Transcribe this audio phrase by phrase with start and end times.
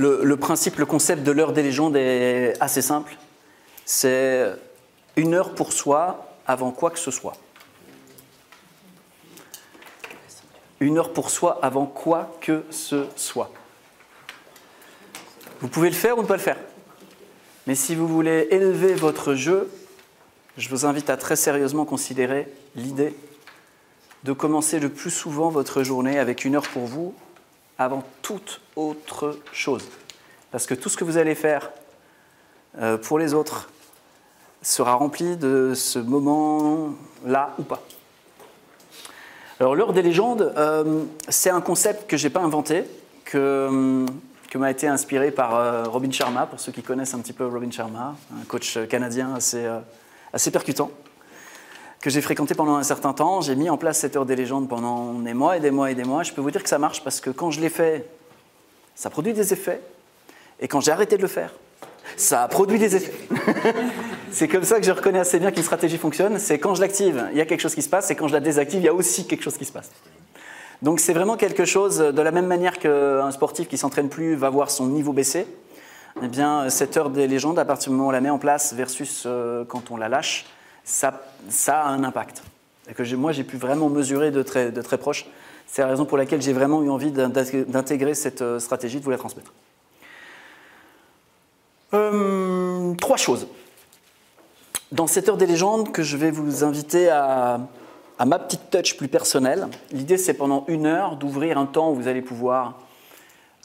[0.00, 3.16] le, principe, le concept de l'heure des légendes est assez simple.
[3.84, 4.46] C'est
[5.16, 7.34] une heure pour soi avant quoi que ce soit.
[10.80, 13.52] Une heure pour soi avant quoi que ce soit.
[15.60, 16.56] Vous pouvez le faire ou ne pas le faire.
[17.66, 19.70] Mais si vous voulez élever votre jeu,
[20.56, 23.14] je vous invite à très sérieusement considérer l'idée
[24.24, 27.14] de commencer le plus souvent votre journée avec une heure pour vous
[27.80, 29.82] avant toute autre chose.
[30.50, 31.70] Parce que tout ce que vous allez faire
[32.78, 33.70] euh, pour les autres
[34.62, 37.82] sera rempli de ce moment-là ou pas.
[39.58, 42.84] Alors l'heure des légendes, euh, c'est un concept que je n'ai pas inventé,
[43.24, 44.04] que,
[44.50, 47.46] que m'a été inspiré par euh, Robin Sharma, pour ceux qui connaissent un petit peu
[47.46, 49.66] Robin Sharma, un coach canadien assez,
[50.34, 50.90] assez percutant
[52.00, 53.40] que j'ai fréquenté pendant un certain temps.
[53.40, 55.94] J'ai mis en place cette heure des légendes pendant des mois et des mois et
[55.94, 56.22] des mois.
[56.22, 58.06] Je peux vous dire que ça marche parce que quand je l'ai fait,
[58.94, 59.80] ça produit des effets.
[60.60, 61.54] Et quand j'ai arrêté de le faire,
[62.16, 63.12] ça a produit des effets.
[64.30, 66.38] c'est comme ça que je reconnais assez bien qu'une stratégie fonctionne.
[66.38, 68.10] C'est quand je l'active, il y a quelque chose qui se passe.
[68.10, 69.90] Et quand je la désactive, il y a aussi quelque chose qui se passe.
[70.82, 74.48] Donc c'est vraiment quelque chose, de la même manière qu'un sportif qui s'entraîne plus va
[74.48, 75.46] voir son niveau baisser.
[76.22, 78.38] Eh bien, cette heure des légendes, à partir du moment où on la met en
[78.38, 80.46] place versus euh, quand on la lâche,
[80.84, 81.22] ça,
[81.68, 82.42] a un impact.
[82.94, 85.26] Que moi, j'ai pu vraiment mesurer de très, proche.
[85.66, 89.10] C'est la raison pour laquelle j'ai vraiment eu envie d'intégrer cette euh, stratégie, de vous
[89.10, 89.52] la transmettre.
[91.94, 93.46] Euh, trois choses.
[94.90, 97.60] Dans cette heure des légendes, que je vais vous inviter à,
[98.26, 102.08] ma petite touch plus personnelle, l'idée c'est pendant une heure d'ouvrir un temps où vous
[102.08, 102.80] allez pouvoir.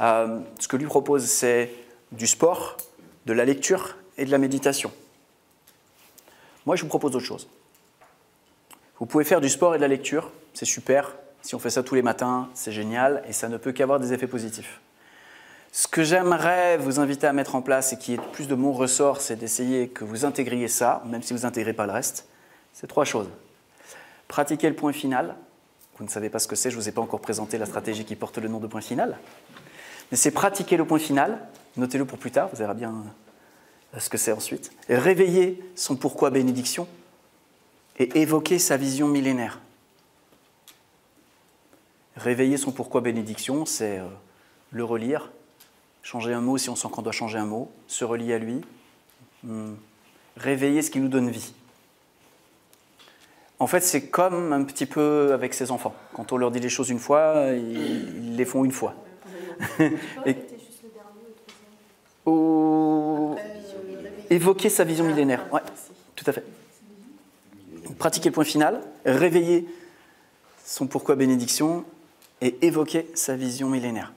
[0.00, 1.72] Euh, ce que lui propose, c'est
[2.12, 2.76] du sport,
[3.24, 4.92] de la lecture et de la méditation.
[6.66, 7.48] Moi, je vous propose autre chose.
[8.98, 11.14] Vous pouvez faire du sport et de la lecture, c'est super.
[11.42, 14.12] Si on fait ça tous les matins, c'est génial et ça ne peut qu'avoir des
[14.12, 14.80] effets positifs.
[15.72, 18.72] Ce que j'aimerais vous inviter à mettre en place et qui est plus de mon
[18.72, 22.28] ressort, c'est d'essayer que vous intégriez ça, même si vous n'intégrez pas le reste.
[22.72, 23.28] C'est trois choses.
[24.28, 25.34] Pratiquer le point final.
[25.98, 27.66] Vous ne savez pas ce que c'est, je ne vous ai pas encore présenté la
[27.66, 29.18] stratégie qui porte le nom de point final.
[30.10, 31.40] Mais c'est pratiquer le point final.
[31.76, 32.94] Notez-le pour plus tard, vous verrez bien
[33.98, 36.88] ce que c'est ensuite, réveiller son pourquoi bénédiction
[37.98, 39.60] et évoquer sa vision millénaire.
[42.16, 44.06] Réveiller son pourquoi bénédiction, c'est euh,
[44.70, 45.30] le relire,
[46.02, 48.60] changer un mot si on sent qu'on doit changer un mot, se relier à lui,
[49.42, 49.74] hmm,
[50.36, 51.52] réveiller ce qui nous donne vie.
[53.58, 55.94] En fait, c'est comme un petit peu avec ses enfants.
[56.12, 58.94] Quand on leur dit les choses une fois, ils, les font une fois.
[60.26, 60.36] et,
[64.30, 65.46] évoquer sa vision millénaire.
[65.52, 65.60] Oui,
[66.16, 66.44] tout à fait.
[67.98, 69.66] Pratiquer le point final, réveiller
[70.64, 71.84] son pourquoi bénédiction
[72.40, 74.12] et évoquer sa vision millénaire.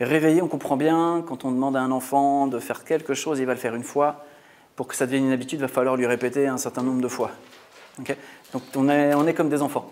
[0.00, 3.46] Réveiller, on comprend bien, quand on demande à un enfant de faire quelque chose, il
[3.46, 4.24] va le faire une fois.
[4.76, 7.08] Pour que ça devienne une habitude, il va falloir lui répéter un certain nombre de
[7.08, 7.32] fois.
[7.98, 9.90] Donc on est, on est comme des enfants.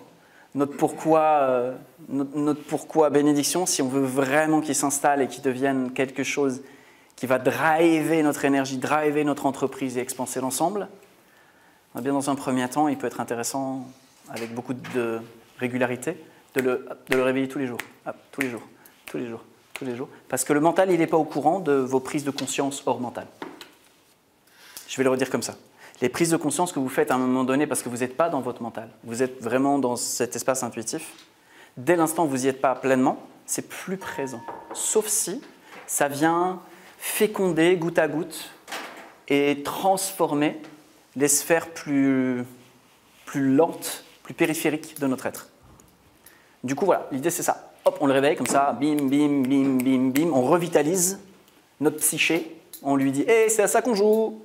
[0.54, 1.74] Notre pourquoi, euh,
[2.08, 6.62] notre pourquoi bénédiction, si on veut vraiment qu'il s'installe et qu'il devienne quelque chose
[7.18, 10.86] qui va driver notre énergie, driver notre entreprise et expanser l'ensemble,
[11.98, 13.88] eh bien dans un premier temps, il peut être intéressant,
[14.28, 15.18] avec beaucoup de
[15.58, 16.16] régularité,
[16.54, 17.80] de le, réveiller tous les jours,
[18.30, 18.62] tous les jours,
[19.04, 19.42] tous les jours,
[19.74, 20.08] tous les jours.
[20.28, 23.00] Parce que le mental, il n'est pas au courant de vos prises de conscience hors
[23.00, 23.26] mental.
[24.86, 25.56] Je vais le redire comme ça.
[26.00, 28.16] Les prises de conscience que vous faites à un moment donné parce que vous n'êtes
[28.16, 31.12] pas dans votre mental, vous êtes vraiment dans cet espace intuitif,
[31.76, 34.40] dès l'instant où vous n'y êtes pas pleinement, c'est plus présent.
[34.72, 35.42] Sauf si
[35.88, 36.60] ça vient
[36.98, 38.50] féconder goutte à goutte
[39.28, 40.60] et transformer
[41.16, 42.44] les sphères plus,
[43.24, 45.48] plus lentes, plus périphériques de notre être.
[46.64, 47.72] Du coup, voilà, l'idée c'est ça.
[47.84, 51.20] Hop, on le réveille comme ça, bim, bim, bim, bim, bim, on revitalise
[51.80, 54.40] notre psyché, on lui dit Hé, c'est à ça qu'on joue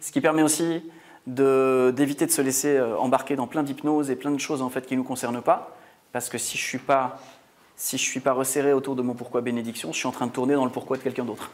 [0.00, 0.82] Ce qui permet aussi
[1.26, 4.86] d'éviter de, se laisser euh, embarquer dans plein d'hypnose et plein de choses en fait
[4.86, 5.76] qui ne nous concernent pas.
[6.12, 6.80] Parce que si je ne suis
[7.76, 10.54] si suis pas resserré autour de mon pourquoi bénédiction, je suis en train de tourner
[10.54, 11.50] dans le pourquoi de quelqu'un d'autre.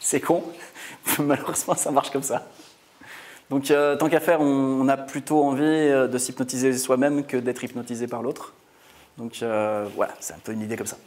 [0.00, 0.44] C'est con,
[1.18, 2.46] malheureusement ça marche comme ça.
[3.50, 7.62] Donc euh, tant qu'à faire, on, a plutôt envie euh, de s'hypnotiser soi-même que d'être
[7.62, 8.54] hypnotisé par l'autre.
[9.18, 10.98] Donc euh, voilà, c'est un peu une idée comme ça.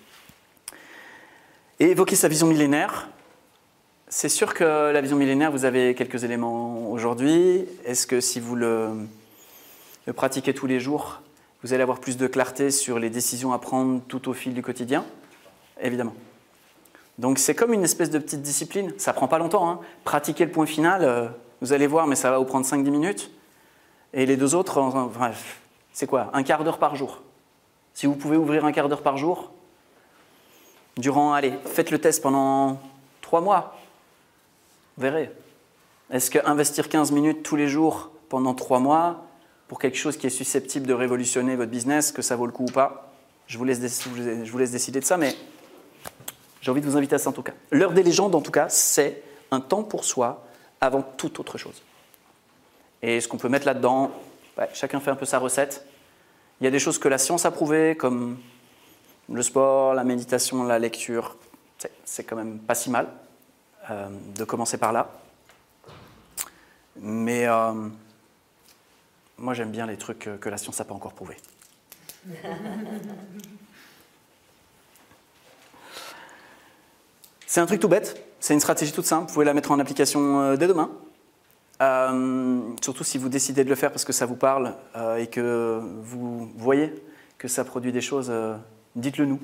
[1.80, 3.09] Et évoquer sa vision millénaire,
[4.07, 7.65] c'est sûr que la vision millénaire, vous avez quelques éléments aujourd'hui.
[7.86, 9.07] Est-ce que si vous le
[10.15, 11.21] pratiquez tous les jours,
[11.63, 14.62] vous allez avoir plus de clarté sur les décisions à prendre tout au fil du
[14.62, 15.06] quotidien,
[15.81, 16.15] évidemment.
[17.19, 18.94] Donc c'est comme une espèce de petite discipline.
[18.98, 19.69] Ça prend pas longtemps.
[19.69, 19.81] Hein.
[20.06, 21.27] Pratiquer le point final, euh,
[21.60, 23.31] vous allez voir, mais ça va vous prendre 5-10 minutes.
[24.13, 24.81] Et les deux autres,
[25.92, 26.30] c'est quoi?
[26.33, 27.21] Un quart d'heure par jour.
[27.94, 29.51] Si vous pouvez ouvrir un quart d'heure par jour,
[30.98, 32.80] durant, allez, faites le test pendant
[33.22, 33.77] trois mois.
[34.95, 35.30] Vous verrez.
[36.12, 39.25] Est-ce que investir 15 minutes tous les jours pendant trois mois
[39.68, 42.63] pour quelque chose qui est susceptible de révolutionner votre business, que ça vaut le coup
[42.63, 43.12] ou pas?
[43.45, 45.36] Je vous, laisse, je vous laisse décider de ça, mais
[46.61, 47.53] j'ai envie de vous inviter à ça en tout cas.
[47.71, 50.45] L'heure des légendes, en tout cas, c'est un temps pour soi
[50.81, 51.81] avant toute autre chose.
[53.01, 54.11] Et ce qu'on peut mettre là-dedans,
[54.73, 55.85] chacun fait un peu sa recette.
[56.59, 58.38] Il y a des choses que la science a prouvées, comme
[59.31, 61.38] le sport, la méditation, la lecture.
[62.03, 63.07] C'est quand même pas si mal
[63.89, 65.09] euh, de commencer par là.
[66.97, 67.71] Mais euh,
[69.38, 71.38] moi, j'aime bien les trucs que la science n'a pas encore prouvés.
[77.51, 79.80] C'est un truc tout bête, c'est une stratégie toute simple, vous pouvez la mettre en
[79.80, 80.92] application euh, dès demain.
[81.81, 85.25] Euh, surtout si vous décidez de le faire parce que ça vous parle euh, et
[85.25, 86.94] que vous voyez
[87.40, 88.31] que ça produit des choses,
[88.96, 89.40] dites-le nous.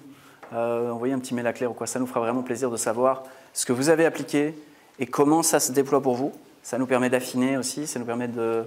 [0.51, 3.23] envoyez un petit mail à Claire ou quoi, ça nous fera vraiment plaisir de savoir
[3.53, 4.53] ce que vous avez appliqué
[4.99, 6.31] et comment ça se déploie pour vous.
[6.61, 8.65] Ça nous permet d'affiner aussi, ça nous permet de,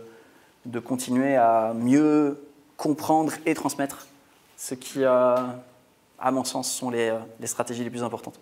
[0.67, 2.43] de continuer à mieux
[2.77, 4.09] comprendre et transmettre
[4.57, 5.55] ce qui, à
[6.25, 7.13] mon sens, sont les
[7.45, 8.41] stratégies les plus importantes.